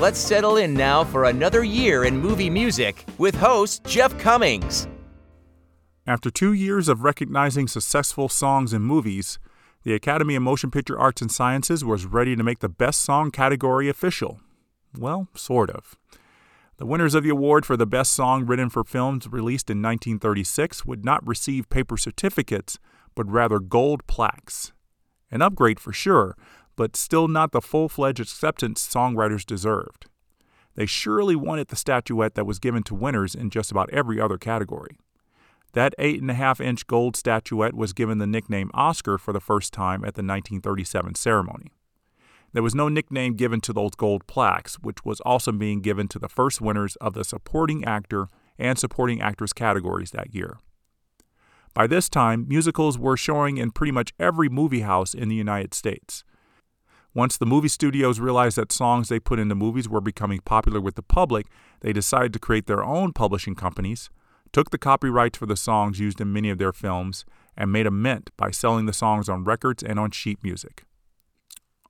[0.00, 4.88] Let's settle in now for another year in movie music with host Jeff Commings.
[6.06, 9.38] After two years of recognizing successful songs in movies,
[9.82, 13.30] the Academy of Motion Picture Arts and Sciences was ready to make the Best Song
[13.30, 14.40] category official.
[14.98, 15.98] Well, sort of.
[16.78, 20.86] The winners of the award for the Best Song Written for Films released in 1936
[20.86, 22.78] would not receive paper certificates,
[23.14, 24.72] but rather gold plaques.
[25.30, 26.36] An upgrade for sure,
[26.80, 30.06] but still not the full fledged acceptance songwriters deserved.
[30.76, 34.38] They surely wanted the statuette that was given to winners in just about every other
[34.38, 34.96] category.
[35.74, 40.14] That 8.5 inch gold statuette was given the nickname Oscar for the first time at
[40.14, 41.70] the 1937 ceremony.
[42.54, 46.18] There was no nickname given to those gold plaques, which was also being given to
[46.18, 50.56] the first winners of the supporting actor and supporting actress categories that year.
[51.74, 55.74] By this time, musicals were showing in pretty much every movie house in the United
[55.74, 56.24] States,
[57.14, 60.94] once the movie studios realized that songs they put into movies were becoming popular with
[60.94, 61.46] the public,
[61.80, 64.10] they decided to create their own publishing companies,
[64.52, 67.24] took the copyrights for the songs used in many of their films,
[67.56, 70.84] and made a mint by selling the songs on records and on sheet music.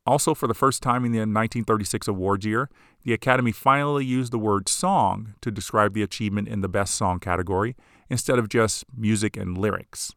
[0.06, 2.70] Also, for the first time in the 1936 awards year,
[3.04, 7.20] the Academy finally used the word song to describe the achievement in the Best Song
[7.20, 7.76] category
[8.08, 10.14] instead of just music and lyrics.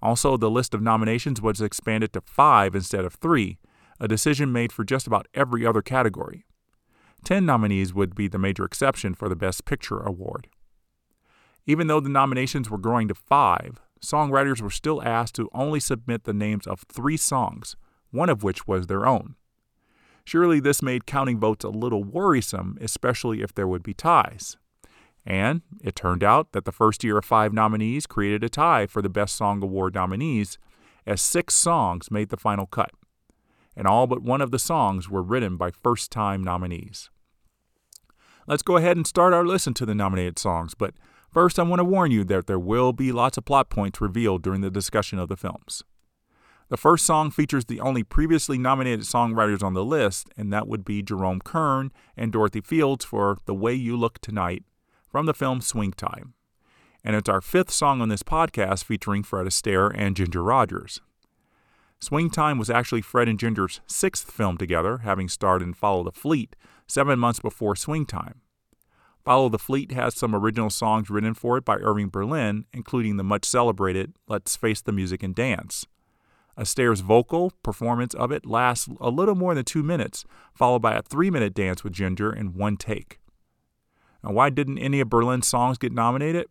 [0.00, 3.58] Also, the list of nominations was expanded to five instead of three,
[4.00, 6.44] a decision made for just about every other category.
[7.24, 10.48] Ten nominees would be the major exception for the Best Picture award.
[11.66, 16.24] Even though the nominations were growing to five, songwriters were still asked to only submit
[16.24, 17.76] the names of three songs,
[18.10, 19.34] one of which was their own.
[20.24, 24.56] Surely this made counting votes a little worrisome, especially if there would be ties.
[25.26, 29.02] And it turned out that the first year of five nominees created a tie for
[29.02, 30.58] the Best Song Award nominees,
[31.06, 32.90] as six songs made the final cut
[33.78, 37.10] and all but one of the songs were written by first time nominees.
[38.48, 40.94] Let's go ahead and start our listen to the nominated songs, but
[41.30, 44.42] first I want to warn you that there will be lots of plot points revealed
[44.42, 45.84] during the discussion of the films.
[46.70, 50.84] The first song features the only previously nominated songwriters on the list, and that would
[50.84, 54.64] be Jerome Kern and Dorothy Fields for The Way You Look Tonight
[55.08, 56.34] from the film Swing Time.
[57.04, 61.00] And it's our fifth song on this podcast featuring Fred Astaire and Ginger Rogers.
[62.00, 66.12] Swing Time was actually Fred and Ginger's sixth film together, having starred in Follow the
[66.12, 66.54] Fleet
[66.86, 68.40] seven months before Swing Time.
[69.24, 73.24] Follow the Fleet has some original songs written for it by Irving Berlin, including the
[73.24, 75.86] much celebrated Let's Face the Music and Dance.
[76.56, 81.02] Astaire's vocal performance of it lasts a little more than two minutes, followed by a
[81.02, 83.18] three minute dance with Ginger in one take.
[84.24, 86.46] Now, why didn't any of Berlin's songs get nominated?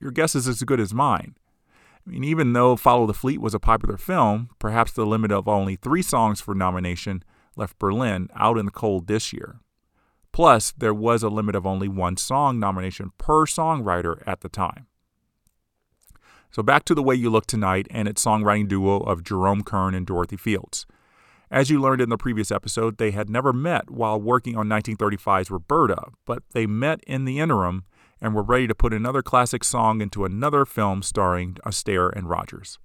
[0.00, 1.36] Your guess is as good as mine.
[2.08, 5.46] I mean, even though Follow the Fleet was a popular film, perhaps the limit of
[5.46, 7.22] only three songs for nomination
[7.54, 9.60] left Berlin out in the cold this year.
[10.32, 14.86] Plus, there was a limit of only one song nomination per songwriter at the time.
[16.50, 19.94] So, back to The Way You Look Tonight and its songwriting duo of Jerome Kern
[19.94, 20.86] and Dorothy Fields.
[21.50, 25.50] As you learned in the previous episode, they had never met while working on 1935's
[25.50, 27.84] Roberta, but they met in the interim
[28.20, 32.78] and were ready to put another classic song into another film starring Astaire and Rogers.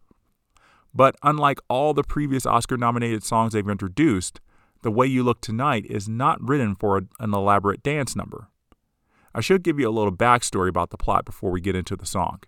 [0.94, 4.40] But unlike all the previous Oscar nominated songs they've introduced,
[4.84, 8.50] The Way You Look Tonight is not written for an elaborate dance number.
[9.34, 12.06] I should give you a little backstory about the plot before we get into the
[12.06, 12.42] song.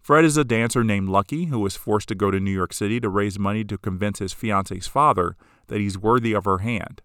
[0.00, 2.98] Fred is a dancer named Lucky who was forced to go to New York City
[3.00, 5.36] to raise money to convince his fiance's father
[5.68, 7.02] that he's worthy of her hand.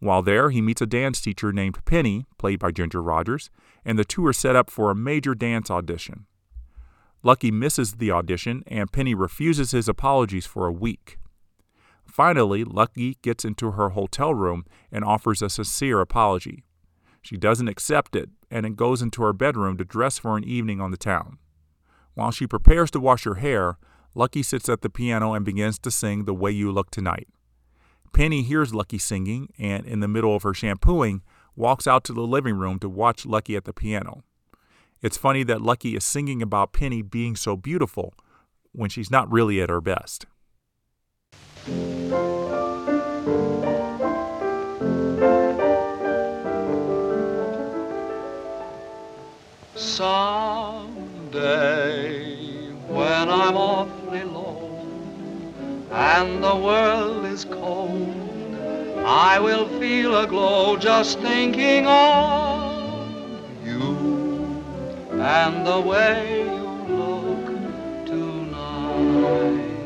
[0.00, 3.50] While there, he meets a dance teacher named Penny, played by Ginger Rogers,
[3.84, 6.26] and the two are set up for a major dance audition.
[7.22, 11.18] Lucky misses the audition, and Penny refuses his apologies for a week.
[12.06, 16.64] Finally, Lucky gets into her hotel room and offers a sincere apology.
[17.20, 20.90] She doesn't accept it and goes into her bedroom to dress for an evening on
[20.90, 21.38] the town.
[22.14, 23.76] While she prepares to wash her hair,
[24.14, 27.28] Lucky sits at the piano and begins to sing The Way You Look Tonight.
[28.12, 31.22] Penny hears Lucky singing and, in the middle of her shampooing,
[31.56, 34.24] walks out to the living room to watch Lucky at the piano.
[35.02, 38.12] It's funny that Lucky is singing about Penny being so beautiful
[38.72, 40.26] when she's not really at her best.
[49.74, 50.90] Someday
[56.00, 58.16] and the world is cold,
[59.04, 63.06] I will feel a glow just thinking of
[63.62, 64.62] you
[65.12, 67.46] and the way you look
[68.06, 69.76] tonight.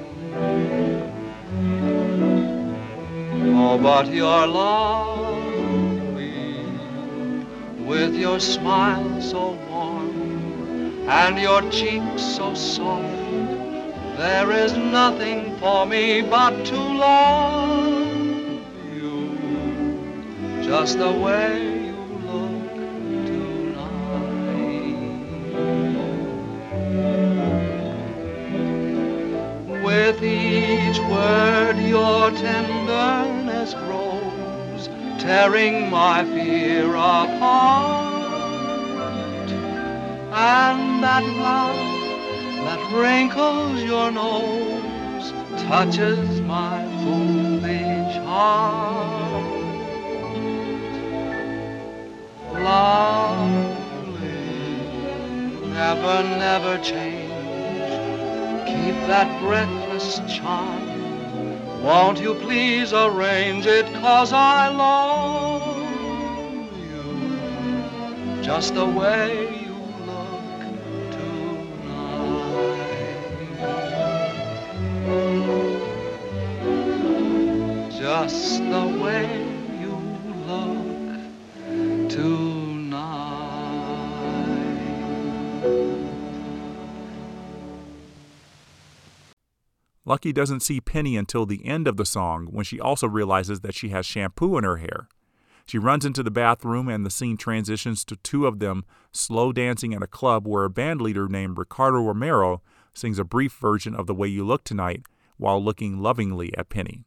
[3.56, 5.84] Oh, but you're lovely
[7.84, 13.24] with your smile so warm and your cheeks so soft.
[14.16, 18.62] There is nothing for me but to love
[18.94, 22.75] you just the way you look
[23.26, 23.82] tonight.
[29.84, 34.88] With each word your tenderness grows,
[35.19, 38.31] tearing my fear apart.
[40.31, 42.03] And that laugh
[42.64, 45.32] that wrinkles your nose
[45.69, 49.44] touches my foolish heart.
[52.52, 54.19] Lovely,
[55.69, 57.31] never, never change.
[58.66, 61.82] Keep that breathless charm.
[61.82, 65.76] Won't you please arrange it, cause I love
[66.78, 69.63] you just the way
[78.22, 79.26] Just the way
[79.81, 79.96] you
[80.46, 82.88] look tonight.
[90.05, 93.75] Lucky doesn't see Penny until the end of the song when she also realizes that
[93.75, 95.08] she has shampoo in her hair.
[95.66, 99.93] She runs into the bathroom and the scene transitions to two of them slow dancing
[99.93, 102.62] at a club where a band leader named Ricardo Romero
[102.93, 105.02] sings a brief version of The Way You Look Tonight
[105.37, 107.06] while looking lovingly at Penny.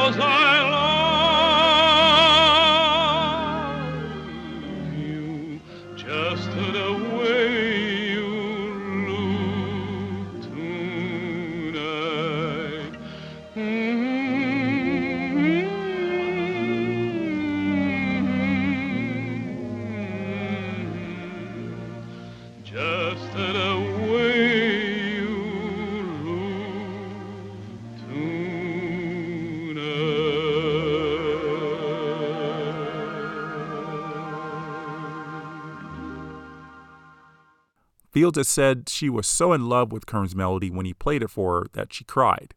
[0.00, 0.99] Cause I love
[38.36, 41.60] Fields said she was so in love with Kern's melody when he played it for
[41.60, 42.54] her that she cried.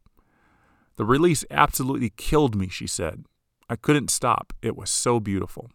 [0.98, 3.26] The release absolutely killed me, she said.
[3.70, 4.54] I couldn't stop.
[4.62, 5.72] It was so beautiful.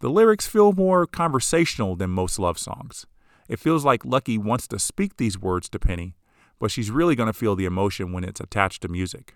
[0.00, 3.06] The lyrics feel more conversational than most love songs.
[3.48, 6.16] It feels like Lucky wants to speak these words to Penny,
[6.58, 9.34] but she's really going to feel the emotion when it's attached to music.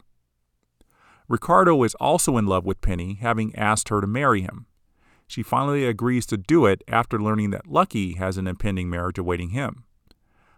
[1.28, 4.66] Ricardo is also in love with Penny, having asked her to marry him.
[5.30, 9.50] She finally agrees to do it after learning that Lucky has an impending marriage awaiting
[9.50, 9.84] him.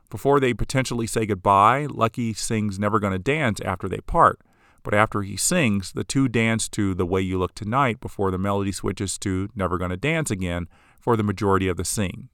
[0.08, 4.40] Before they potentially say goodbye, Lucky sings Never Gonna Dance after they part,
[4.82, 8.38] but after he sings, the two dance to The Way You Look Tonight before the
[8.38, 12.30] melody switches to Never Gonna Dance again for the majority of the scene.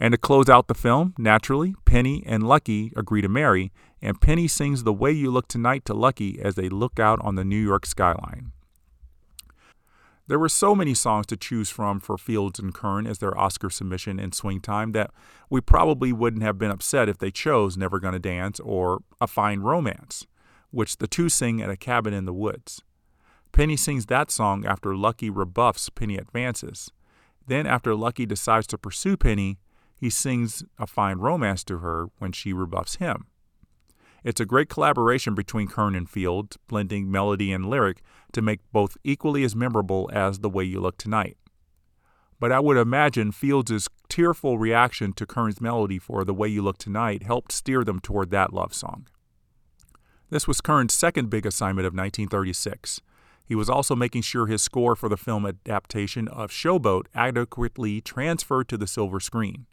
[0.00, 4.48] And to close out the film, naturally, Penny and Lucky agree to marry, and Penny
[4.48, 7.62] sings The Way You Look Tonight to Lucky as they look out on the New
[7.62, 8.52] York skyline.
[10.26, 13.68] There were so many songs to choose from for Fields and Kern as their Oscar
[13.68, 15.10] submission in Swing Time that
[15.50, 19.60] we probably wouldn't have been upset if they chose Never Gonna Dance or A Fine
[19.60, 20.26] Romance,
[20.70, 22.82] which the two sing at a cabin in the woods.
[23.52, 26.90] Penny sings that song after Lucky rebuffs Penny advances.
[27.46, 29.58] Then, after Lucky decides to pursue Penny,
[29.94, 33.26] he sings A Fine Romance to her when she rebuffs him.
[34.24, 38.00] It's a great collaboration between Kern and Field, blending melody and lyric
[38.32, 41.36] to make both equally as memorable as The Way You Look Tonight.
[42.40, 46.78] But I would imagine Fields' tearful reaction to Kern's melody for The Way You Look
[46.78, 49.06] Tonight helped steer them toward that love song.
[50.30, 53.02] This was Kern's second big assignment of 1936.
[53.44, 58.68] He was also making sure his score for the film adaptation of Showboat adequately transferred
[58.70, 59.66] to the silver screen.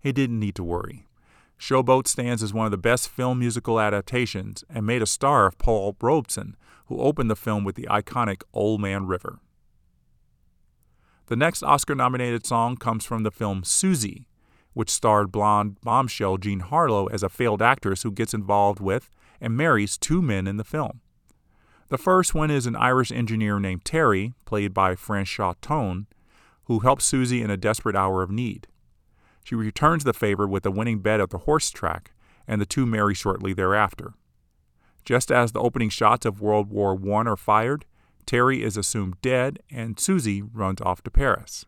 [0.00, 1.06] He didn't need to worry.
[1.58, 5.58] Showboat stands as one of the best film musical adaptations and made a star of
[5.58, 9.38] Paul Robeson, who opened the film with the iconic Old Man River.
[11.26, 14.28] The next Oscar nominated song comes from the film Suzy,
[14.74, 19.10] which starred blonde bombshell Jean Harlow as a failed actress who gets involved with
[19.40, 21.00] and marries two men in the film.
[21.88, 26.06] The first one is an Irish engineer named Terry, played by Franchot Tone,
[26.64, 28.66] who helps Suzy in a desperate hour of need.
[29.46, 32.10] She returns the favor with a winning bet at the horse track,
[32.48, 34.14] and the two marry shortly thereafter.
[35.04, 37.84] Just as the opening shots of World War I are fired,
[38.26, 41.64] Terry is assumed dead, and Suzy runs off to Paris.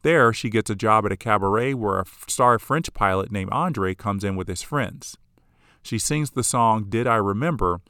[0.00, 3.94] There, she gets a job at a cabaret where a star French pilot named Andre
[3.94, 5.18] comes in with his friends.
[5.82, 7.82] She sings the song Did I Remember,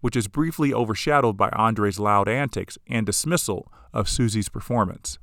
[0.00, 5.18] which is briefly overshadowed by Andre's loud antics and dismissal of Suzy's performance.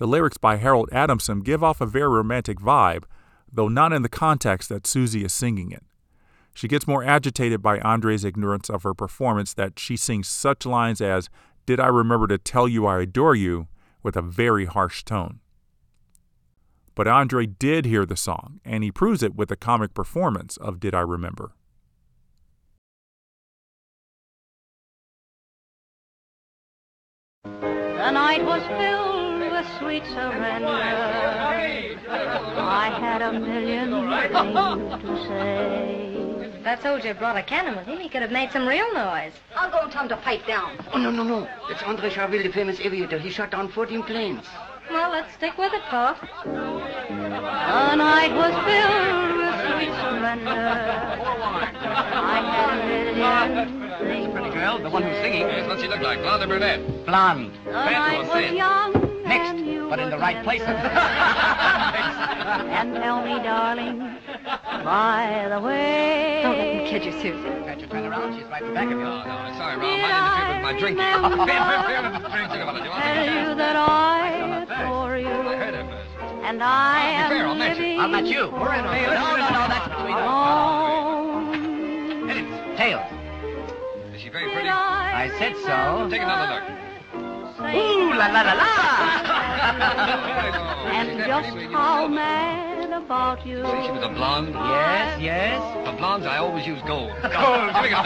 [0.00, 3.04] The lyrics by Harold Adamson give off a very romantic vibe,
[3.52, 5.84] though not in the context that Suzy is singing it.
[6.54, 11.02] She gets more agitated by Andre's ignorance of her performance that she sings such lines
[11.02, 11.28] as,
[11.66, 13.68] Did I remember to tell you I adore you,
[14.02, 15.40] with a very harsh tone.
[16.94, 20.80] But Andre did hear the song, and he proves it with a comic performance of
[20.80, 21.52] Did I Remember.
[27.44, 29.19] The night was filled
[29.60, 30.68] with sweet surrender.
[32.08, 36.06] I had a million things to say.
[36.62, 37.98] That soldier brought a cannon with him.
[37.98, 39.32] He could have made some real noise.
[39.56, 40.78] I'll go and tell him to pipe down.
[40.92, 41.48] Oh, no, no, no.
[41.70, 43.18] It's Andre Charville, the famous aviator.
[43.18, 44.46] He shot down 14 planes.
[44.90, 46.20] Well, let's stick with it, Puff.
[46.44, 50.50] The night was filled with sweet surrender.
[52.12, 54.32] I had a million things.
[54.32, 55.42] Pretty girl, the one who's singing.
[55.42, 56.20] Yes, what's she look like?
[56.20, 57.06] Blonde or brunette?
[57.06, 57.52] Blonde.
[57.64, 58.99] The night was young.
[59.30, 59.54] Next,
[59.88, 60.44] but in the right dancing.
[60.44, 60.66] places.
[62.50, 63.98] And tell me, darling,
[64.82, 66.40] by the way.
[66.42, 67.48] Don't let him kid you, Suzy.
[67.64, 68.34] Got you turn around.
[68.36, 69.06] She's right in back of you.
[69.06, 70.00] Oh, no, sorry, Ron.
[70.00, 71.04] Might interfere with my drinking.
[71.06, 71.46] Remember.
[71.46, 72.66] Interfere with my drinking.
[72.66, 76.10] What do you want Tell to you that I adore I you, heard her first.
[76.44, 77.82] and I I'll be am fair, I'll match you.
[77.84, 78.50] living I'll match you.
[78.50, 78.94] We're in on.
[78.98, 79.62] No, no, no.
[79.70, 80.18] That's what we do.
[80.18, 81.54] alone.
[82.76, 83.06] Tails.
[84.14, 84.68] Is she very Did pretty?
[84.70, 86.08] I said so.
[86.10, 86.79] Take another look.
[87.74, 88.66] Ooh, la, la, la, la.
[90.90, 93.64] And just how mad about you.
[93.64, 94.48] See, she was a blonde.
[94.52, 95.86] yes, yes.
[95.86, 97.12] For blondes, I always use gold.
[97.22, 97.70] Gold.
[97.72, 98.02] Here we go.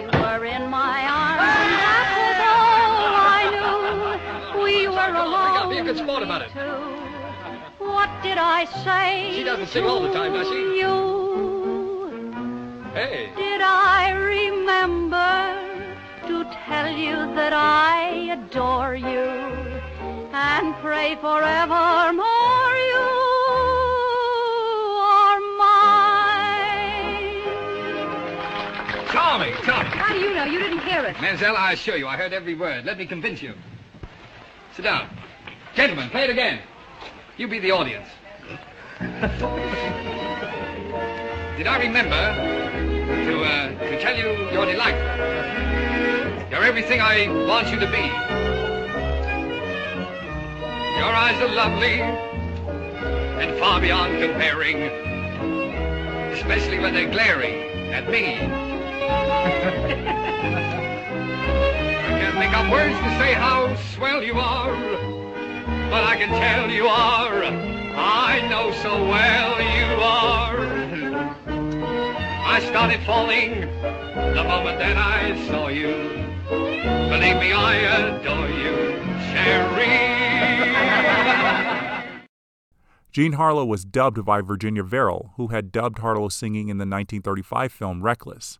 [0.00, 4.62] You were in my arms, and that was all I knew.
[4.64, 5.70] We were alone.
[5.70, 6.50] Be a good sport about it.
[6.52, 7.84] Two.
[7.84, 9.32] What did I say?
[9.34, 10.78] She doesn't sing all the time, does she?
[10.80, 10.94] You.
[12.94, 13.30] Hey.
[13.36, 13.97] Did I
[18.28, 19.24] I adore you
[20.34, 23.06] and pray forevermore you
[25.00, 26.36] are mine?
[29.08, 29.92] Charming, charming.
[29.92, 30.44] How do you know?
[30.44, 31.18] You didn't hear it.
[31.22, 32.84] Mademoiselle, I assure you, I heard every word.
[32.84, 33.54] Let me convince you.
[34.76, 35.08] Sit down.
[35.74, 36.60] Gentlemen, play it again.
[37.38, 38.08] You be the audience.
[41.56, 42.34] Did I remember
[43.24, 45.67] to, uh, to tell you you're delightful?
[46.50, 48.08] You're everything I want you to be.
[50.96, 54.76] Your eyes are lovely and far beyond comparing,
[56.32, 58.36] especially when they're glaring at me.
[58.36, 58.48] I
[62.18, 64.74] can't make up words to say how swell you are,
[65.90, 67.44] but I can tell you are.
[67.44, 70.66] I know so well you are.
[72.46, 76.27] I started falling the moment that I saw you.
[76.48, 78.74] Believe me, I adore you,
[79.28, 80.08] Sherry.
[83.12, 87.72] Jean Harlow was dubbed by Virginia Verrill, who had dubbed Harlow singing in the 1935
[87.72, 88.58] film Reckless.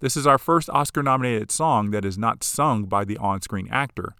[0.00, 3.68] This is our first Oscar nominated song that is not sung by the on screen
[3.70, 4.14] actor,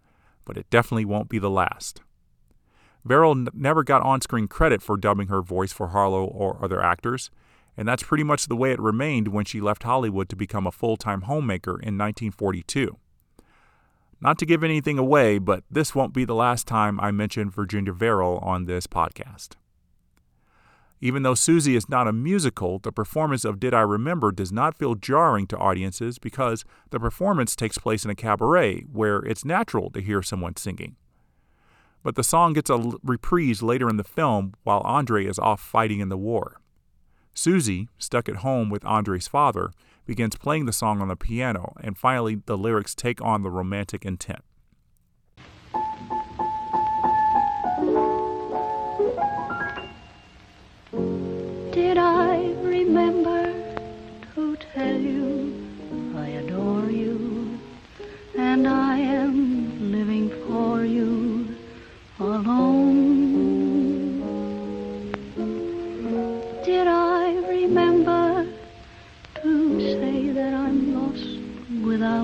[0.45, 2.03] but it definitely won't be the last.
[3.05, 6.83] Verrill n- never got on screen credit for dubbing her voice for Harlow or other
[6.83, 7.31] actors,
[7.81, 10.71] and that's pretty much the way it remained when she left Hollywood to become a
[10.71, 12.99] full time homemaker in 1942.
[14.21, 17.95] Not to give anything away, but this won't be the last time I mention Virginia
[17.95, 19.53] Verrill on this podcast.
[21.01, 24.77] Even though Suzy is not a musical, the performance of Did I Remember does not
[24.77, 29.91] feel jarring to audiences because the performance takes place in a cabaret where it's natural
[29.93, 30.97] to hear someone singing.
[32.03, 36.01] But the song gets a reprise later in the film while Andre is off fighting
[36.01, 36.61] in the war.
[37.35, 39.73] Suzy, stuck at home with Andre's father,
[40.07, 44.05] begins playing the song on the piano, and finally the lyrics take on the romantic
[44.05, 44.43] intent.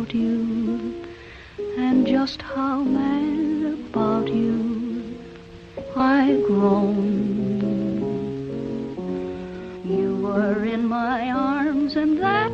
[0.07, 1.05] About you
[1.79, 5.19] and just how mad about you
[5.97, 7.61] I've grown.
[9.85, 12.53] You were in my arms and that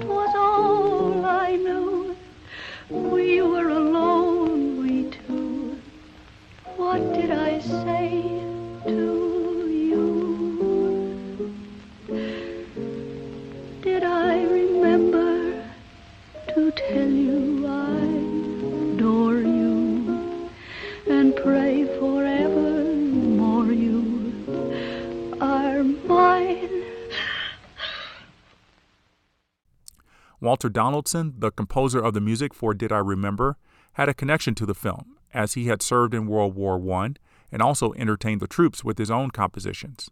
[30.52, 33.56] Walter Donaldson, the composer of the music for Did I Remember,
[33.94, 37.14] had a connection to the film, as he had served in World War I
[37.50, 40.10] and also entertained the troops with his own compositions.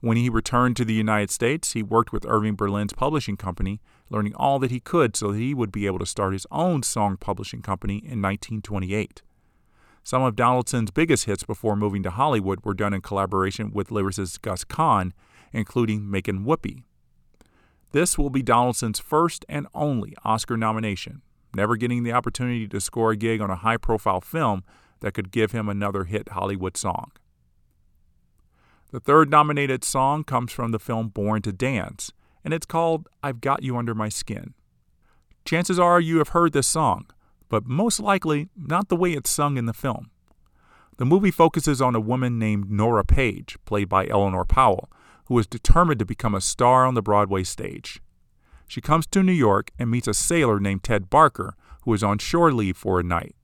[0.00, 4.34] When he returned to the United States, he worked with Irving Berlin's publishing company, learning
[4.36, 7.18] all that he could so that he would be able to start his own song
[7.18, 9.20] publishing company in 1928.
[10.02, 14.40] Some of Donaldson's biggest hits before moving to Hollywood were done in collaboration with lyricist
[14.40, 15.12] Gus Kahn,
[15.52, 16.84] including Makin' Whoopee.
[17.92, 21.22] This will be Donaldson's first and only Oscar nomination,
[21.54, 24.62] never getting the opportunity to score a gig on a high profile film
[25.00, 27.12] that could give him another hit Hollywood song.
[28.90, 32.12] The third nominated song comes from the film Born to Dance,
[32.44, 34.54] and it's called I've Got You Under My Skin.
[35.44, 37.06] Chances are you have heard this song,
[37.48, 40.10] but most likely not the way it's sung in the film.
[40.98, 44.90] The movie focuses on a woman named Nora Page, played by Eleanor Powell,
[45.28, 48.00] who is determined to become a star on the Broadway stage.
[48.66, 52.18] She comes to New York and meets a sailor named Ted Barker, who is on
[52.18, 53.34] shore leave for a night.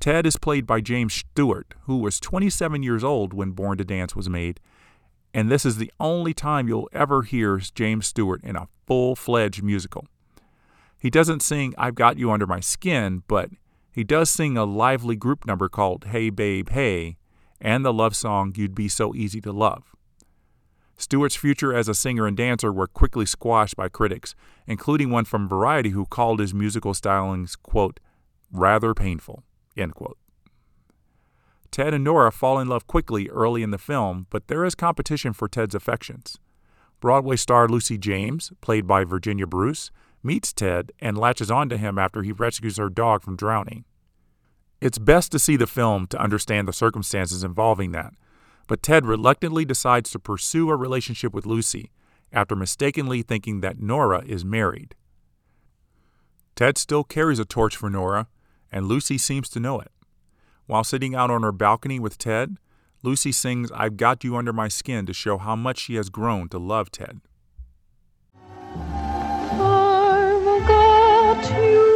[0.00, 4.16] Ted is played by James Stewart, who was 27 years old when Born to Dance
[4.16, 4.60] was made,
[5.34, 9.62] and this is the only time you'll ever hear James Stewart in a full fledged
[9.62, 10.06] musical.
[10.98, 13.50] He doesn't sing I've Got You Under My Skin, but
[13.92, 17.18] he does sing a lively group number called Hey Babe Hey
[17.60, 19.94] and the love song You'd Be So Easy to Love.
[20.96, 24.34] Stewart's future as a singer and dancer were quickly squashed by critics,
[24.66, 28.00] including one from Variety who called his musical stylings, quote,
[28.52, 29.42] rather painful,
[29.76, 30.18] end quote.
[31.70, 35.32] Ted and Nora fall in love quickly early in the film, but there is competition
[35.32, 36.38] for Ted's affections.
[37.00, 39.90] Broadway star Lucy James, played by Virginia Bruce,
[40.22, 43.84] meets Ted and latches onto him after he rescues her dog from drowning.
[44.80, 48.14] It's best to see the film to understand the circumstances involving that,
[48.66, 51.90] but Ted reluctantly decides to pursue a relationship with Lucy
[52.32, 54.94] after mistakenly thinking that Nora is married.
[56.56, 58.28] Ted still carries a torch for Nora,
[58.70, 59.90] and Lucy seems to know it.
[60.66, 62.56] While sitting out on her balcony with Ted,
[63.02, 66.48] Lucy sings I've Got You Under My Skin to show how much she has grown
[66.48, 67.20] to love Ted.
[69.56, 71.93] I've got you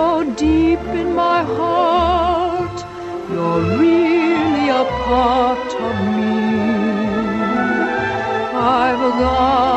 [0.00, 2.78] So deep in my heart,
[3.30, 6.40] you're really a part of me.
[8.80, 9.69] I've got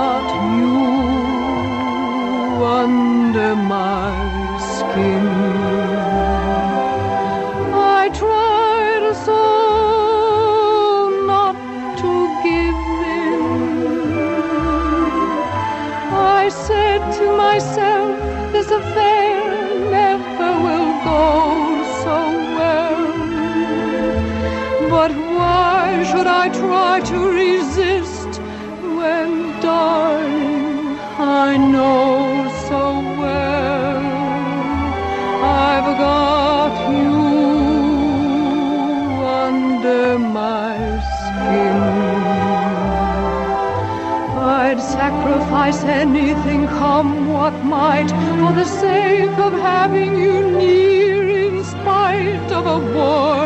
[26.06, 28.42] should I try to resist
[28.98, 32.84] when, darling, I know so
[33.22, 34.04] well
[35.44, 37.16] I've got you
[39.46, 40.76] under my
[41.16, 41.82] skin?
[44.60, 52.52] I'd sacrifice anything, come what might, for the sake of having you near, in spite
[52.52, 53.43] of a warning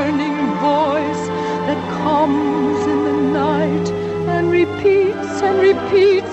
[5.48, 6.27] and repeats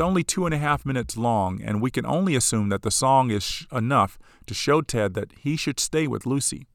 [0.00, 2.90] It's only two and a half minutes long, and we can only assume that the
[2.90, 6.66] song is sh- enough to show Ted that he should stay with Lucy.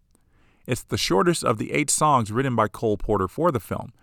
[0.67, 3.93] It's the shortest of the eight songs written by Cole Porter for the film,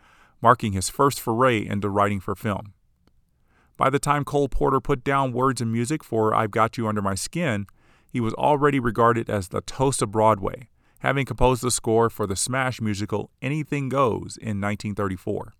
[0.42, 2.74] marking his first foray into writing for film.
[3.76, 7.00] By the time Cole Porter put down words and music for I've Got You Under
[7.00, 7.68] My Skin,
[8.10, 10.66] he was already regarded as the toast of Broadway,
[10.98, 15.52] having composed the score for the smash musical Anything Goes in 1934.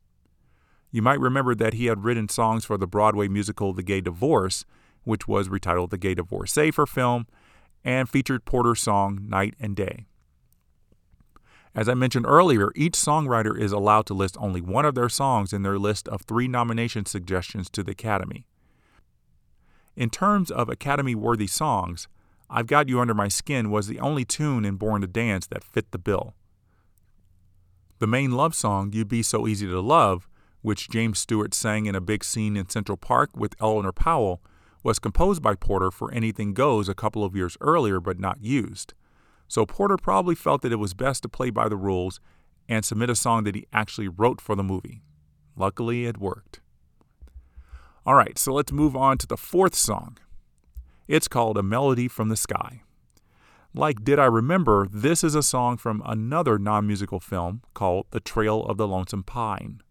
[0.92, 4.66] You might remember that he had written songs for the Broadway musical The Gay Divorce,
[5.05, 7.26] which was retitled The Gay Divorcee for film,
[7.83, 10.05] and featured Porter's song Night and Day.
[11.74, 15.55] As I mentioned earlier, each songwriter is allowed to list only one of their songs
[15.55, 18.46] in their list of three nomination suggestions to the Academy.
[19.96, 22.07] In terms of Academy worthy songs,
[22.50, 25.64] I've Got You Under My Skin was the only tune in Born to Dance that
[25.64, 26.35] fit the bill.
[27.98, 30.28] The main love song, You'd Be So Easy to Love,
[30.62, 34.40] which James Stewart sang in a big scene in Central Park with Eleanor Powell,
[34.83, 38.94] was composed by Porter for Anything Goes a couple of years earlier but not used.
[39.46, 42.20] So Porter probably felt that it was best to play by the rules
[42.68, 45.03] and submit a song that he actually wrote for the movie.
[45.57, 46.61] Luckily, it worked.
[48.07, 50.18] All right, so let's move on to the fourth song.
[51.07, 52.83] It's called A Melody from the Sky.
[53.75, 58.20] Like Did I Remember, this is a song from another non musical film called The
[58.20, 59.83] Trail of the Lonesome Pine.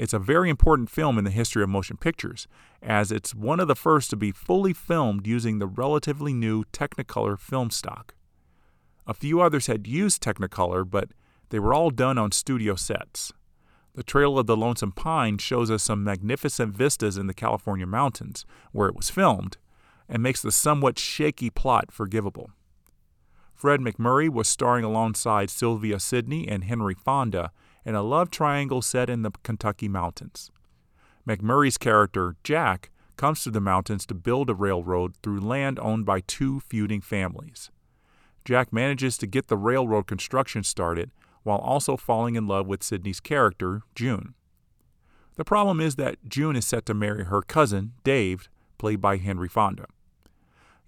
[0.00, 2.48] It's a very important film in the history of motion pictures,
[2.80, 7.38] as it's one of the first to be fully filmed using the relatively new Technicolor
[7.38, 8.14] film stock.
[9.06, 11.10] A few others had used Technicolor, but
[11.50, 13.34] they were all done on studio sets.
[13.92, 18.46] The Trail of the Lonesome Pine shows us some magnificent vistas in the California mountains,
[18.72, 19.58] where it was filmed,
[20.08, 22.48] and makes the somewhat shaky plot forgivable.
[23.54, 27.52] Fred MacMurray was starring alongside Sylvia Sidney and Henry Fonda
[27.84, 30.50] in a love triangle set in the Kentucky mountains.
[31.26, 36.20] MacMurray's character, Jack, comes to the mountains to build a railroad through land owned by
[36.20, 37.70] two feuding families.
[38.44, 41.10] Jack manages to get the railroad construction started
[41.42, 44.34] while also falling in love with Sidney's character, June.
[45.36, 49.48] The problem is that June is set to marry her cousin, Dave, played by Henry
[49.48, 49.86] Fonda.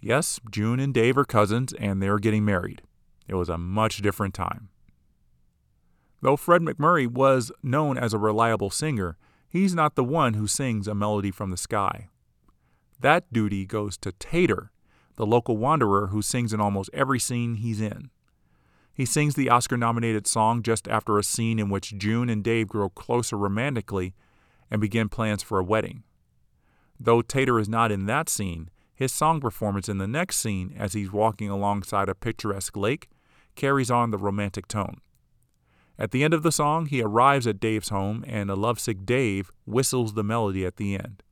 [0.01, 2.83] Yes, June and Dave are cousins and they are getting married.
[3.29, 4.69] It was a much different time.
[6.23, 9.17] Though Fred MacMurray was known as a reliable singer,
[9.49, 12.09] he's not the one who sings a melody from the sky.
[13.01, 14.71] That duty goes to Tater,
[15.17, 18.11] the local wanderer who sings in almost every scene he's in.
[18.95, 22.69] He sings the Oscar nominated song just after a scene in which June and Dave
[22.69, 24.15] grow closer romantically
[24.71, 26.05] and begin plans for a wedding.
[27.01, 30.93] Though Tater is not in that scene, his song performance in the next scene, as
[30.93, 33.09] he's walking alongside a picturesque lake,
[33.57, 35.01] carries on the romantic tone.
[35.99, 39.51] At the end of the song, he arrives at Dave's home, and a lovesick Dave
[39.67, 41.23] whistles the melody at the end.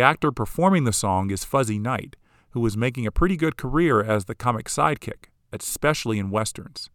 [0.00, 2.16] The actor performing the song is Fuzzy Knight,
[2.52, 6.88] who was making a pretty good career as the comic sidekick, especially in westerns.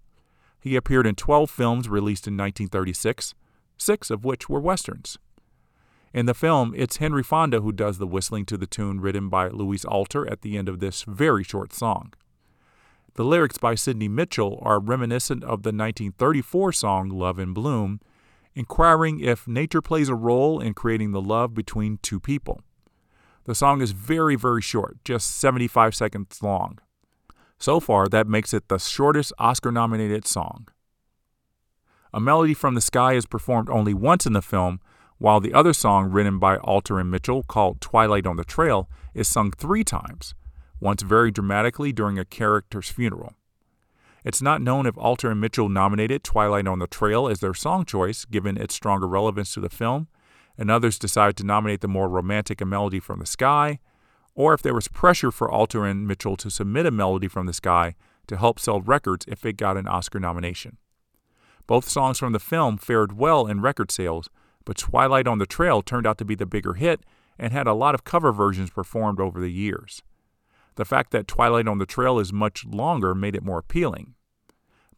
[0.59, 3.35] He appeared in 12 films released in 1936,
[3.77, 5.19] six of which were westerns.
[6.15, 9.49] In the film, it's Henry Fonda who does the whistling to the tune written by
[9.49, 12.11] Louis Alter at the end of this very short song.
[13.13, 17.99] The lyrics by Sidney Mitchell are reminiscent of the 1934 song Love in Bloom,
[18.55, 22.61] inquiring if nature plays a role in creating the love between two people.
[23.45, 26.79] The song is very, very short, just 75 seconds long.
[27.59, 30.67] So far, that makes it the shortest Oscar nominated song.
[32.11, 34.79] A Melody from the Sky is performed only once in the film,
[35.19, 39.27] while the other song written by Alter and Mitchell, called Twilight on the Trail, is
[39.27, 40.33] sung three times,
[40.79, 43.35] once very dramatically during a character's funeral.
[44.23, 47.85] It's not known if Alter and Mitchell nominated Twilight on the Trail as their song
[47.85, 50.07] choice, given its stronger relevance to the film,
[50.57, 53.79] and others decided to nominate the more romantic A Melody from the Sky,
[54.33, 57.53] or if there was pressure for Alter and Mitchell to submit A Melody from the
[57.53, 57.95] Sky
[58.27, 60.77] to help sell records if it got an Oscar nomination.
[61.67, 64.29] Both songs from the film fared well in record sales,
[64.65, 67.01] but Twilight on the Trail turned out to be the bigger hit
[67.37, 70.03] and had a lot of cover versions performed over the years.
[70.75, 74.15] The fact that Twilight on the Trail is much longer made it more appealing.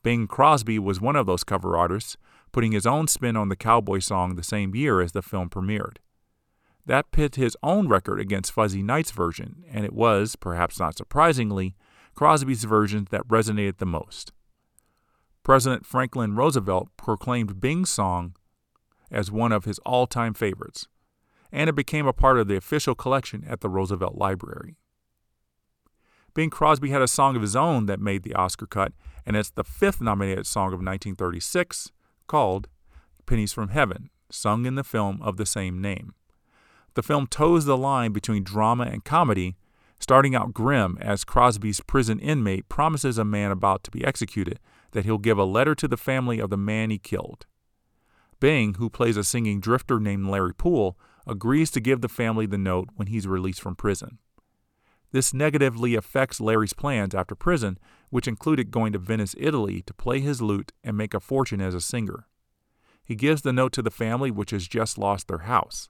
[0.04, 2.17] Bing Crosby was one of those cover artists,
[2.58, 5.98] putting his own spin on the cowboy song the same year as the film premiered.
[6.88, 11.76] That pit his own record against Fuzzy Knight's version, and it was, perhaps not surprisingly,
[12.15, 14.32] Crosby's version that resonated the most.
[15.43, 18.36] President Franklin Roosevelt proclaimed Bing's song
[19.12, 20.88] as one of his all time favorites,
[21.52, 24.78] and it became a part of the official collection at the Roosevelt Library.
[26.34, 28.93] Bing Crosby had a song of his own that made the Oscar cut,
[29.28, 31.91] and it's the fifth nominated song of 1936,
[32.27, 32.67] called
[33.25, 36.13] Pennies from Heaven, sung in the film of the same name.
[36.93, 39.55] The film toes the line between drama and comedy,
[39.99, 44.59] starting out grim as Crosby's prison inmate promises a man about to be executed
[44.91, 47.45] that he'll give a letter to the family of the man he killed.
[48.39, 52.57] Bing, who plays a singing drifter named Larry Poole, agrees to give the family the
[52.57, 54.19] note when he's released from prison.
[55.11, 57.77] This negatively affects Larry's plans after prison,
[58.10, 61.74] which included going to Venice, Italy to play his lute and make a fortune as
[61.74, 62.28] a singer.
[63.04, 65.89] He gives the note to the family, which has just lost their house.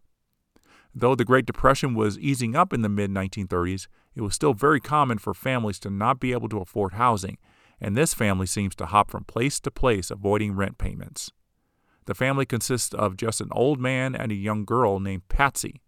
[0.94, 4.80] Though the Great Depression was easing up in the mid 1930s, it was still very
[4.80, 7.38] common for families to not be able to afford housing,
[7.80, 11.32] and this family seems to hop from place to place avoiding rent payments.
[12.06, 15.82] The family consists of just an old man and a young girl named Patsy.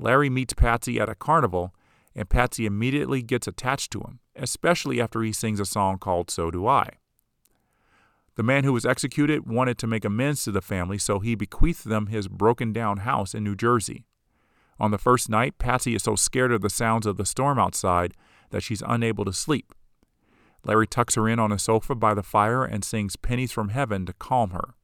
[0.00, 1.74] Larry meets Patsy at a carnival,
[2.14, 6.50] and Patsy immediately gets attached to him, especially after he sings a song called So
[6.50, 6.88] Do I.
[8.34, 11.86] The man who was executed wanted to make amends to the family, so he bequeathed
[11.86, 14.06] them his broken down house in New Jersey.
[14.80, 18.14] On the first night, Patsy is so scared of the sounds of the storm outside
[18.50, 19.74] that she's unable to sleep.
[20.64, 24.06] Larry tucks her in on a sofa by the fire and sings Pennies from Heaven
[24.06, 24.74] to calm her.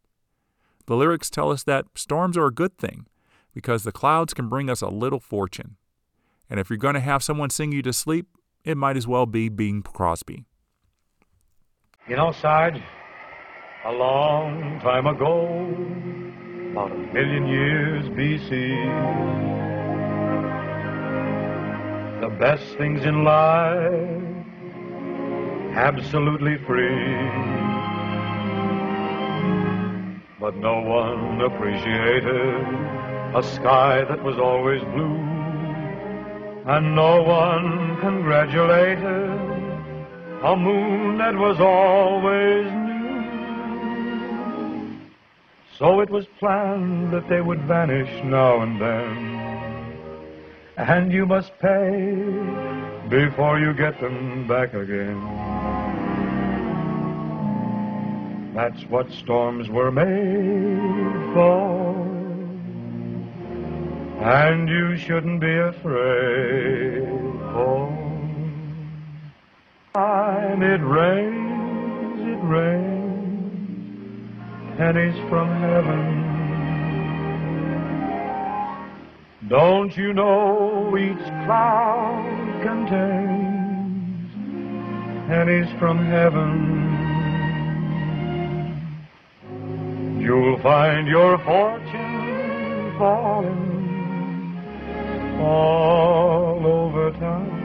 [0.87, 3.07] The lyrics tell us that storms are a good thing
[3.55, 5.77] because the clouds can bring us a little fortune.
[6.51, 8.27] And if you're going to have someone sing you to sleep,
[8.65, 10.45] it might as well be Bing Crosby.
[12.09, 12.81] You know, Sarge,
[13.85, 15.47] a long time ago,
[16.73, 18.51] about a million years BC,
[22.21, 24.23] the best things in life,
[25.75, 27.69] absolutely free.
[30.41, 32.65] But no one appreciated
[33.35, 35.19] a sky that was always blue,
[36.69, 39.31] and no one congratulated
[40.43, 42.99] a moon that was always new.
[45.79, 49.17] So it was planned that they would vanish now and then,
[50.77, 52.21] and you must pay
[53.09, 55.19] before you get them back again.
[58.55, 62.28] That's what storms were made for.
[64.21, 67.07] And you shouldn't be afraid
[67.53, 67.79] for.
[70.61, 73.57] It rains, it rains,
[74.77, 76.25] pennies from heaven.
[79.49, 84.31] Don't you know each cloud contains
[85.29, 86.87] pennies from heaven?
[90.21, 93.78] You'll find your fortune falling
[95.41, 97.59] all over town.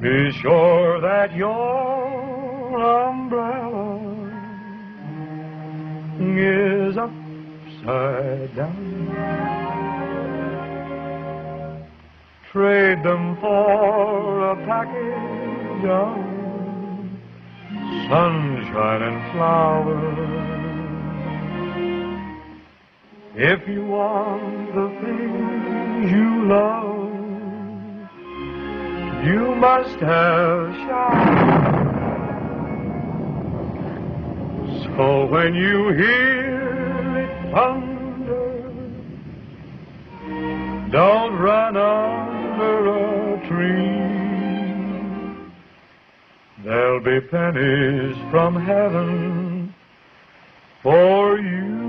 [0.00, 2.74] Be sure that your
[3.08, 4.00] umbrella
[6.18, 8.92] is upside down.
[12.50, 16.32] Trade them for a package of
[18.08, 20.31] sunshine and flowers.
[23.34, 27.08] If you want the things you love,
[29.24, 31.62] you must have shine.
[34.84, 38.70] So when you hear it thunder,
[40.90, 44.02] don't run under a tree.
[46.62, 49.74] There'll be pennies from heaven
[50.82, 51.81] for you.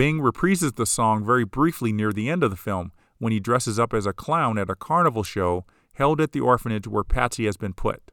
[0.00, 3.78] Bing reprises the song very briefly near the end of the film when he dresses
[3.78, 7.58] up as a clown at a carnival show held at the orphanage where Patsy has
[7.58, 8.10] been put.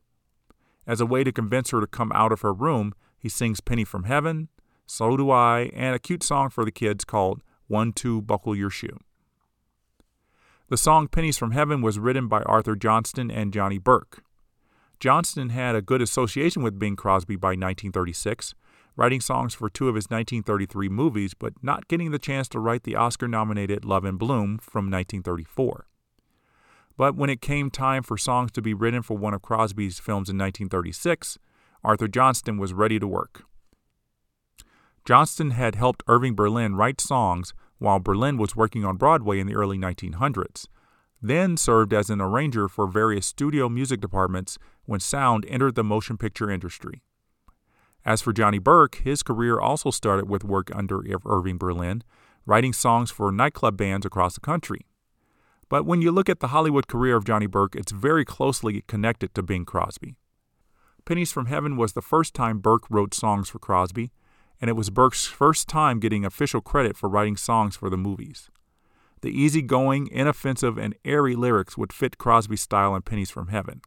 [0.86, 3.86] As a way to convince her to come out of her room, he sings Penny
[3.86, 4.50] from Heaven,
[4.86, 8.70] So Do I, and a cute song for the kids called One Two Buckle Your
[8.70, 9.00] Shoe.
[10.68, 14.26] The song Pennies from Heaven was written by Arthur Johnston and Johnny Burke.
[15.00, 18.56] Johnston had a good association with Bing Crosby by 1936,
[18.98, 22.84] writing songs for two of his 1933 movies, but not getting the chance to write
[22.84, 25.86] the Oscar nominated Love in Bloom from 1934.
[26.98, 30.30] But when it came time for songs to be written for one of Crosby's films
[30.30, 31.38] in 1936,
[31.84, 33.44] Arthur Johnston was ready to work.
[35.06, 39.56] Johnston had helped Irving Berlin write songs while Berlin was working on Broadway in the
[39.56, 40.66] early 1900s,
[41.22, 46.18] then served as an arranger for various studio music departments when sound entered the motion
[46.18, 47.04] picture industry.
[48.08, 52.06] As for Johnny Burke, his career also started with work under Irving Berlin,
[52.46, 54.86] writing songs for nightclub bands across the country.
[55.68, 59.36] But when you look at the Hollywood career of Johnny Burke, it's very closely connected
[59.36, 60.16] to Bing Crosby.
[61.04, 64.14] Pennies from Heaven was the first time Burke wrote songs for Crosby,
[64.62, 68.50] and it was Burke's first time getting official credit for writing songs for the movies.
[69.20, 73.82] The easygoing, inoffensive, and airy lyrics would fit Crosby's style in Pennies from Heaven.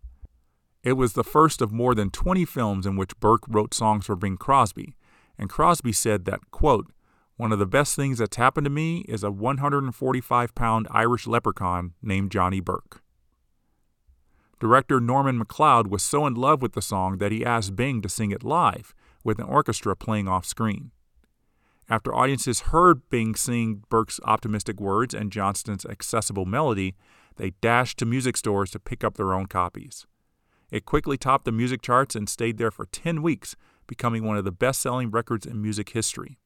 [0.82, 4.16] It was the first of more than 20 films in which Burke wrote songs for
[4.16, 4.96] Bing Crosby,
[5.38, 6.90] and Crosby said that, quote,
[7.36, 11.94] one of the best things that's happened to me is a 145 pound Irish leprechaun
[12.02, 13.02] named Johnny Burke.
[14.58, 18.10] Director Norman McLeod was so in love with the song that he asked Bing to
[18.10, 20.90] sing it live, with an orchestra playing off screen.
[21.88, 26.94] After audiences heard Bing sing Burke's optimistic words and Johnston's accessible melody,
[27.36, 30.06] they dashed to music stores to pick up their own copies.
[30.70, 33.56] It quickly topped the music charts and stayed there for 10 weeks,
[33.86, 36.38] becoming one of the best selling records in music history.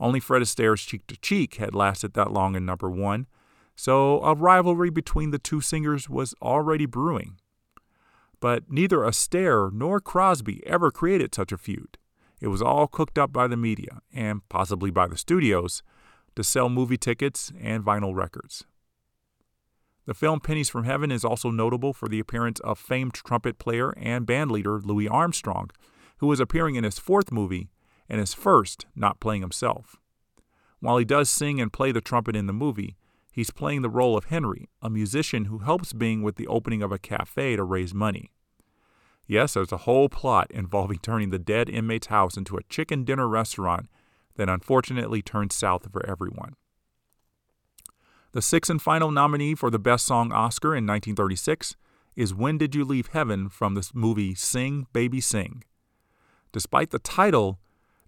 [0.00, 3.26] Only Fred Astaire's Cheek to Cheek had lasted that long in number one,
[3.76, 7.38] so a rivalry between the two singers was already brewing.
[8.40, 11.98] But neither Astaire nor Crosby ever created such a feud.
[12.40, 15.82] It was all cooked up by the media, and possibly by the studios,
[16.36, 18.64] to sell movie tickets and vinyl records.
[20.08, 23.90] The film Pennies from Heaven is also notable for the appearance of famed trumpet player
[23.98, 25.68] and bandleader Louis Armstrong,
[26.16, 27.68] who is appearing in his fourth movie
[28.08, 29.96] and his first not playing himself.
[30.80, 32.96] While he does sing and play the trumpet in the movie,
[33.30, 36.90] he's playing the role of Henry, a musician who helps Bing with the opening of
[36.90, 38.30] a cafe to raise money.
[39.26, 43.28] Yes, there's a whole plot involving turning the dead inmate's house into a chicken dinner
[43.28, 43.90] restaurant
[44.36, 46.54] that unfortunately turns south for everyone.
[48.32, 51.76] The sixth and final nominee for the Best Song Oscar in 1936
[52.14, 55.64] is When Did You Leave Heaven from the movie Sing, Baby Sing.
[56.52, 57.58] Despite the title,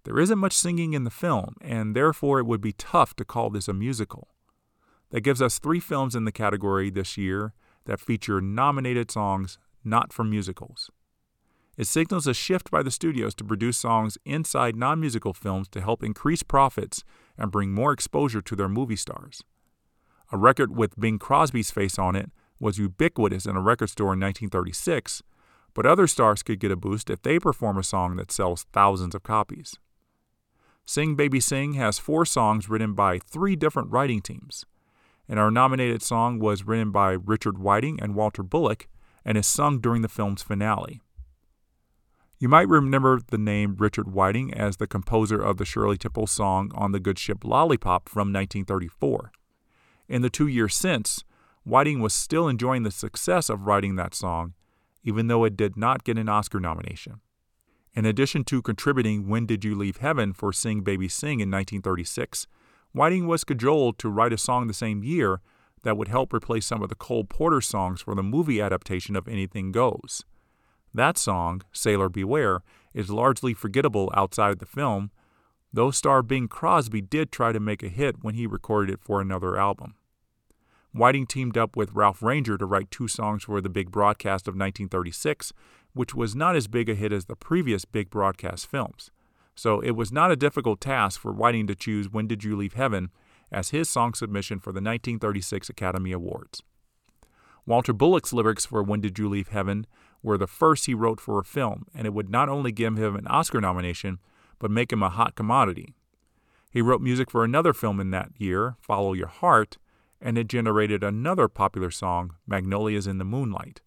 [0.05, 3.49] there isn't much singing in the film, and therefore it would be tough to call
[3.49, 4.29] this a musical.
[5.09, 7.55] That gives us three films in the category this year
[7.87, 10.91] that feature nominated songs not from musicals.
[11.79, 15.81] It signals a shift by the studios to produce songs inside non musical films to
[15.81, 17.05] help increase profits
[17.39, 19.43] and bring more exposure to their movie stars.
[20.33, 24.21] A record with Bing Crosby's face on it was ubiquitous in a record store in
[24.21, 25.23] 1936,
[25.75, 29.15] but other stars could get a boost if they perform a song that sells thousands
[29.15, 29.77] of copies.
[30.85, 34.67] Sing Baby Sing has four songs written by three different writing teams,
[35.29, 38.89] and our nominated song was written by Richard Whiting and Walter Bullock
[39.25, 41.01] and is sung during the film's finale.
[42.39, 46.71] You might remember the name Richard Whiting as the composer of the Shirley Temple song
[46.75, 49.33] on the good ship Lollipop from 1934.
[50.11, 51.23] In the two years since,
[51.63, 54.55] Whiting was still enjoying the success of writing that song,
[55.05, 57.21] even though it did not get an Oscar nomination.
[57.95, 62.49] In addition to contributing When Did You Leave Heaven for Sing Baby Sing in 1936,
[62.91, 65.43] Whiting was cajoled to write a song the same year
[65.85, 69.29] that would help replace some of the Cole Porter songs for the movie adaptation of
[69.29, 70.25] Anything Goes.
[70.93, 75.13] That song, Sailor Beware, is largely forgettable outside of the film,
[75.73, 79.21] though star Bing Crosby did try to make a hit when he recorded it for
[79.21, 79.95] another album.
[80.93, 84.55] Whiting teamed up with Ralph Rainger to write two songs for the big broadcast of
[84.55, 85.53] 1936,
[85.93, 89.11] which was not as big a hit as the previous big broadcast films.
[89.55, 92.75] So it was not a difficult task for Whiting to choose When Did You Leave
[92.75, 93.11] Heaven
[93.53, 96.63] as his song submission for the 1936 Academy Awards.
[97.67, 99.87] Walter Bullock's lyrics for When Did You Leave Heaven
[100.23, 103.17] were the first he wrote for a film, and it would not only give him
[103.17, 104.19] an Oscar nomination,
[104.59, 105.95] but make him a hot commodity.
[106.71, 109.79] He wrote music for another film in that year, Follow Your Heart,
[110.21, 113.81] and it generated another popular song, Magnolias in the Moonlight.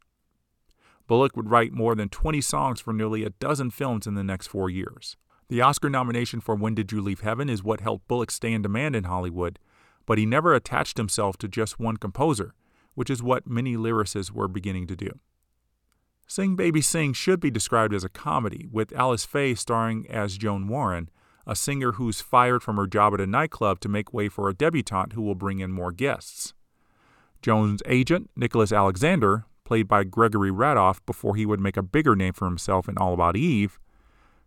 [1.08, 4.48] Bullock would write more than 20 songs for nearly a dozen films in the next
[4.48, 5.18] four years.
[5.50, 8.62] The Oscar nomination for When Did You Leave Heaven is what helped Bullock stay in
[8.62, 9.60] demand in Hollywood,
[10.06, 12.54] but he never attached himself to just one composer,
[12.96, 15.20] which is what many lyricists were beginning to do.
[16.26, 20.68] Sing Baby Sing should be described as a comedy, with Alice Faye starring as Joan
[20.68, 21.10] Warren,
[21.46, 24.54] a singer who's fired from her job at a nightclub to make way for a
[24.54, 26.54] debutante who will bring in more guests.
[27.42, 32.34] Joan's agent, Nicholas Alexander, played by Gregory Ratoff before he would make a bigger name
[32.34, 33.80] for himself in All About Eve,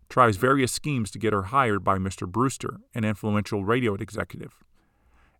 [0.09, 2.27] tries various schemes to get her hired by Mr.
[2.27, 4.63] Brewster, an influential radio executive.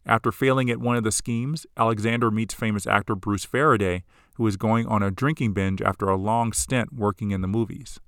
[0.05, 4.03] After failing at one of the schemes, Alexander meets famous actor Bruce Faraday,
[4.36, 7.99] who is going on a drinking binge after a long stint working in the movies.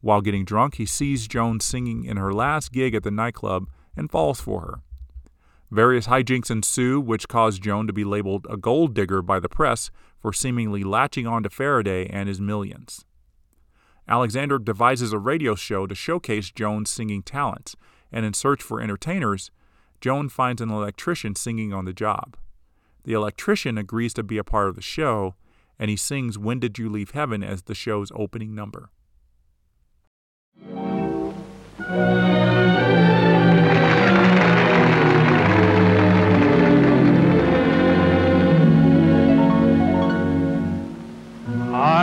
[0.00, 4.10] While getting drunk, he sees Joan singing in her last gig at the nightclub and
[4.10, 4.80] falls for her.
[5.70, 9.90] Various hijinks ensue, which cause Joan to be labeled a gold digger by the press
[10.18, 13.04] for seemingly latching on to Faraday and his millions.
[14.08, 17.76] Alexander devises a radio show to showcase Joan's singing talents,
[18.10, 19.52] and in search for entertainers,
[20.00, 22.36] Joan finds an electrician singing on the job.
[23.04, 25.36] The electrician agrees to be a part of the show,
[25.78, 28.90] and he sings When Did You Leave Heaven as the show's opening number.
[31.92, 31.96] I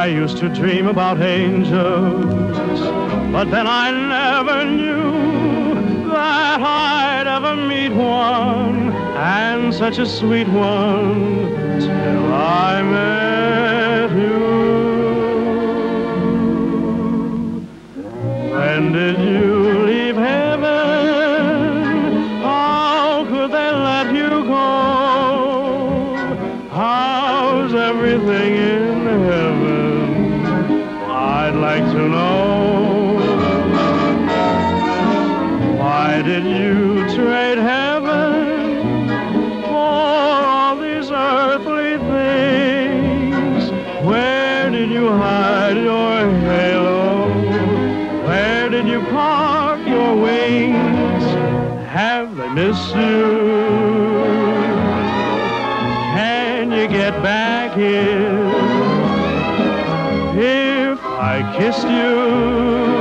[0.08, 2.82] used to dream about angels,
[3.32, 11.80] but then I never knew that I'd ever meet one, and such a sweet one,
[11.80, 14.58] till I met you.
[18.52, 19.47] When did you
[53.00, 53.28] you?
[56.16, 58.48] Can you get back here?
[60.40, 62.97] If I kissed you,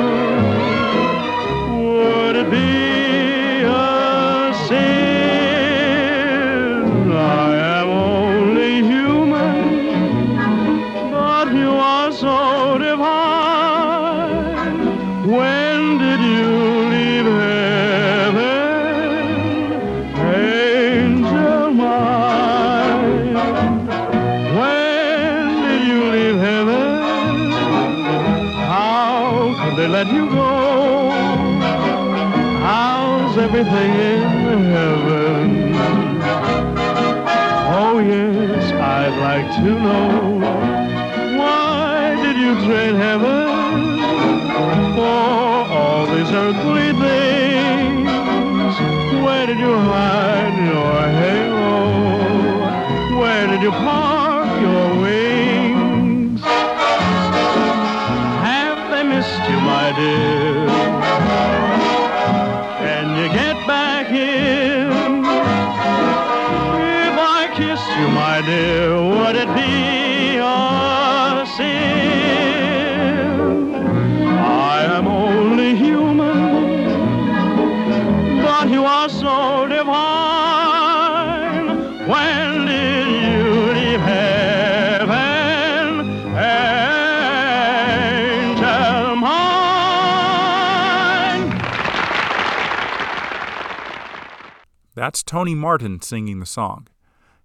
[95.07, 96.89] That's Tony Martin singing the song.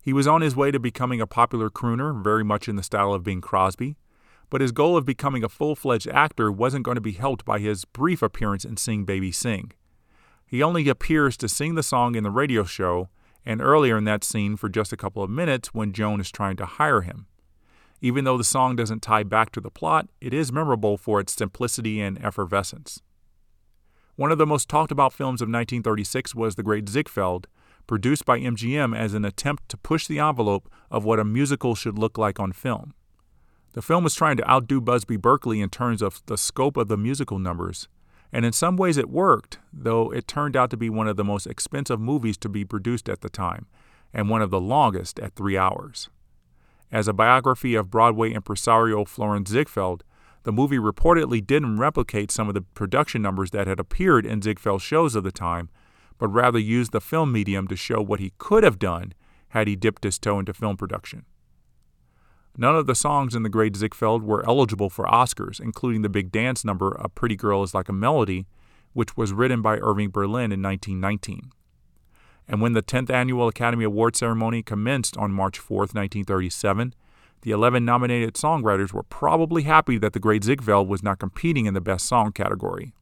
[0.02, 3.14] He was on his way to becoming a popular crooner, very much in the style
[3.14, 3.98] of Bing Crosby,
[4.50, 7.60] but his goal of becoming a full fledged actor wasn't going to be helped by
[7.60, 9.74] his brief appearance in Sing Baby Sing.
[10.44, 13.10] He only appears to sing the song in the radio show
[13.46, 16.56] and earlier in that scene for just a couple of minutes when Joan is trying
[16.56, 17.28] to hire him.
[18.02, 21.34] Even though the song doesn't tie back to the plot, it is memorable for its
[21.34, 23.04] simplicity and effervescence.
[24.16, 27.48] One of the most talked about films of 1936 was The Great Ziegfeld,
[27.88, 31.98] produced by MGM as an attempt to push the envelope of what a musical should
[31.98, 32.94] look like on film.
[33.74, 36.98] The film was trying to outdo Busby Berkeley in terms of the scope of the
[36.98, 37.88] musical numbers,
[38.34, 41.24] and in some ways it worked, though it turned out to be one of the
[41.24, 43.68] most expensive movies to be produced at the time,
[44.14, 46.10] and one of the longest at three hours.
[46.92, 50.04] As a biography of Broadway impresario Florenz Ziegfeld,
[50.44, 54.84] the movie reportedly didn't replicate some of the production numbers that had appeared in Ziegfeld's
[54.84, 55.70] shows of the time,
[56.18, 59.14] but rather used the film medium to show what he could have done
[59.50, 61.26] had he dipped his toe into film production.
[62.58, 66.32] None of the songs in The Great Ziegfeld were eligible for Oscars, including the big
[66.32, 68.46] dance number A Pretty Girl is Like a Melody,
[68.94, 71.52] which was written by Irving Berlin in 1919.
[72.48, 76.94] And when the 10th Annual Academy Award ceremony commenced on March 4, 1937,
[77.42, 81.74] the 11 nominated songwriters were probably happy that The Great Ziegfeld was not competing in
[81.74, 82.94] the Best Song category.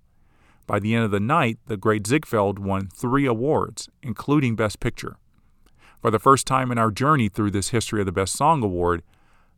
[0.65, 5.17] By the end of the night, The Great Ziegfeld won three awards, including Best Picture.
[6.01, 9.03] For the first time in our journey through this history of the Best Song Award,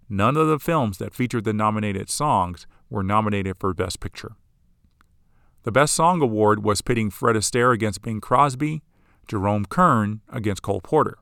[0.10, 4.36] none of the films that featured the nominated songs were nominated for Best Picture.
[5.64, 8.82] The Best Song Award was pitting Fred Astaire against Bing Crosby,
[9.28, 11.20] Jerome Kern against Cole Porter.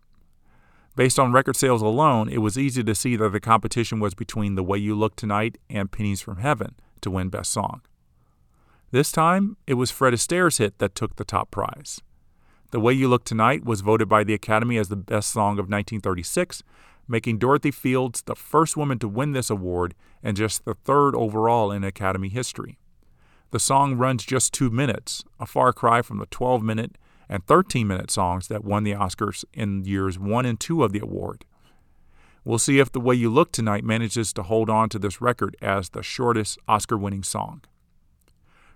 [0.96, 4.56] Based on record sales alone, it was easy to see that the competition was between
[4.56, 7.82] The Way You Look Tonight and Pennies from Heaven to win Best Song.
[8.92, 12.02] This time, it was Fred Astaire's hit that took the top prize.
[12.72, 15.70] The Way You Look Tonight was voted by the Academy as the best song of
[15.70, 16.64] 1936,
[17.08, 21.72] making Dorothy Fields the first woman to win this award and just the third overall
[21.72, 22.78] in Academy history.
[23.52, 26.98] The song runs just two minutes, a far cry from the 12 minute
[27.30, 31.00] and 13 minute songs that won the Oscars in years one and two of the
[31.00, 31.46] award.
[32.44, 35.56] We'll see if The Way You Look Tonight manages to hold on to this record
[35.62, 37.62] as the shortest Oscar winning song.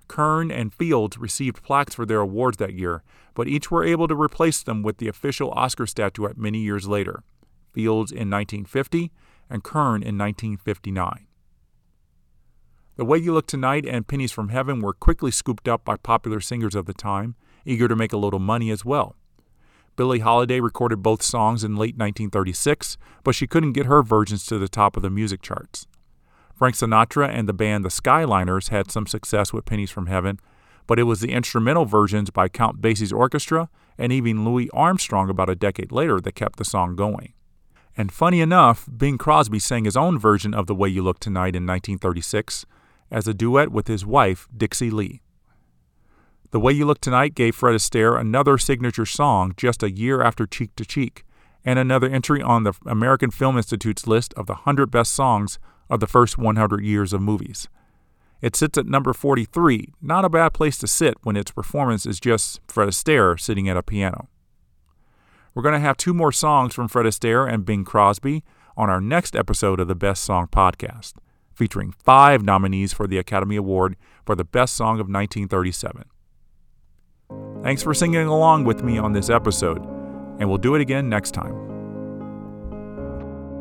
[0.08, 4.16] Kern and Fields received plaques for their awards that year, but each were able to
[4.16, 7.24] replace them with the official Oscar statuette many years later
[7.72, 9.12] Fields in 1950
[9.50, 11.26] and Kern in 1959.
[12.96, 16.40] The Way You Look Tonight and Pennies from Heaven were quickly scooped up by popular
[16.40, 17.36] singers of the time,
[17.66, 19.16] eager to make a little money as well.
[19.96, 24.58] Billie Holiday recorded both songs in late 1936, but she couldn't get her versions to
[24.58, 25.88] the top of the music charts.
[26.56, 30.40] Frank Sinatra and the band the Skyliners had some success with Pennies from Heaven,
[30.88, 35.50] but it was the instrumental versions by Count Basie's orchestra and even Louis Armstrong about
[35.50, 37.34] a decade later that kept the song going.
[37.96, 41.56] And funny enough, Bing Crosby sang his own version of The Way You Look Tonight
[41.56, 42.66] in 1936
[43.12, 45.22] as a duet with his wife, Dixie Lee.
[46.54, 50.46] The Way You Look Tonight gave Fred Astaire another signature song just a year after
[50.46, 51.26] Cheek to Cheek,
[51.66, 55.58] and another entry on the American Film Institute's list of the 100 best songs
[55.90, 57.68] of the first 100 years of movies.
[58.40, 62.20] It sits at number 43, not a bad place to sit when its performance is
[62.20, 64.28] just Fred Astaire sitting at a piano.
[65.56, 68.44] We're going to have two more songs from Fred Astaire and Bing Crosby
[68.78, 71.14] on our next episode of the Best Song Podcast,
[71.56, 76.04] featuring five nominees for the Academy Award for the Best Song of 1937.
[77.64, 79.82] Thanks for singing along with me on this episode,
[80.40, 81.74] and we'll do it again next time.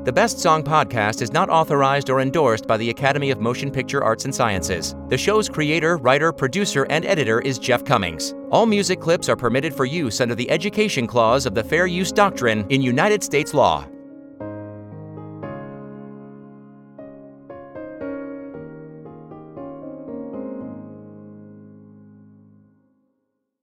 [0.04, 4.02] The Best Song podcast is not authorized or endorsed by the Academy of Motion Picture
[4.02, 4.96] Arts and Sciences.
[5.08, 8.34] The show's creator, writer, producer, and editor is Jeff Commings.
[8.50, 12.10] All music clips are permitted for use under the Education Clause of the Fair Use
[12.10, 13.86] Doctrine in United States law.